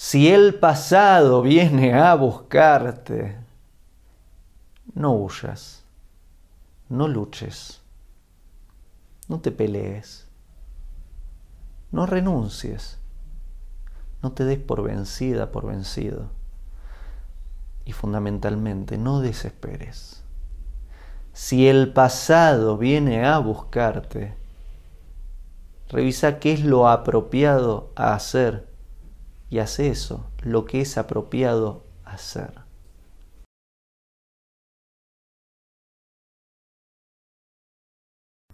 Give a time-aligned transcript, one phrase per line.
[0.00, 3.36] Si el pasado viene a buscarte,
[4.94, 5.82] no huyas,
[6.88, 7.82] no luches,
[9.26, 10.28] no te pelees,
[11.90, 13.00] no renuncies,
[14.22, 16.30] no te des por vencida, por vencido.
[17.84, 20.22] Y fundamentalmente, no desesperes.
[21.32, 24.36] Si el pasado viene a buscarte,
[25.88, 28.67] revisa qué es lo apropiado a hacer
[29.50, 32.68] y hace eso, lo que es apropiado hacer.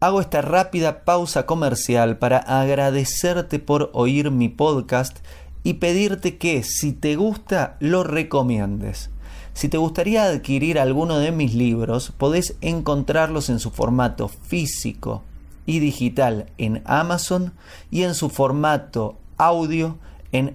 [0.00, 5.18] Hago esta rápida pausa comercial para agradecerte por oír mi podcast
[5.64, 9.10] y pedirte que si te gusta lo recomiendes.
[9.54, 15.24] Si te gustaría adquirir alguno de mis libros, podés encontrarlos en su formato físico
[15.66, 17.52] y digital en Amazon
[17.90, 19.98] y en su formato audio
[20.30, 20.54] en